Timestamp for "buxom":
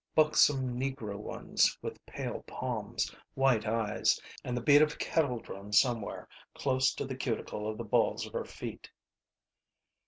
0.15-0.79